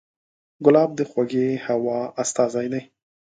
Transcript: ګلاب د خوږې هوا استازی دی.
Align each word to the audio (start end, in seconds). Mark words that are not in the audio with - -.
ګلاب 0.65 0.89
د 0.95 0.99
خوږې 1.09 1.47
هوا 1.65 1.99
استازی 2.21 2.67
دی. 2.73 2.81